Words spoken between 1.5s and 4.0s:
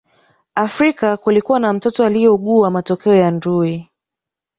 na mtoto aliyeugua matokeo ya ndui